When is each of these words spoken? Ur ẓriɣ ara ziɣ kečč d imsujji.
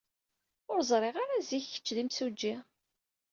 Ur 0.71 0.79
ẓriɣ 0.89 1.15
ara 1.23 1.45
ziɣ 1.47 1.63
kečč 1.71 1.87
d 1.95 1.97
imsujji. 2.01 2.55